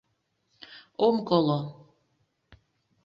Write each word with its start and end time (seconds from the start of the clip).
—Ом 1.05 1.15
коло... 1.27 1.59